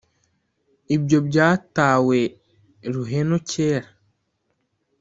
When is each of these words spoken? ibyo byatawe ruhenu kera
ibyo 0.95 1.17
byatawe 1.27 2.19
ruhenu 2.93 3.37
kera 3.49 3.89